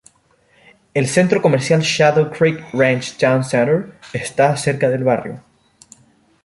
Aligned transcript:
El 0.95 1.05
centro 1.07 1.43
comercial 1.43 1.81
Shadow 1.81 2.31
Creek 2.31 2.73
Ranch 2.73 3.19
Town 3.19 3.43
Center 3.43 3.99
está 4.13 4.57
cerca 4.57 4.89
del 4.89 5.03
barrio. 5.03 5.43